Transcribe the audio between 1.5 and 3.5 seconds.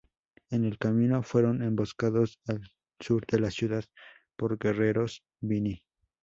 emboscados al sur de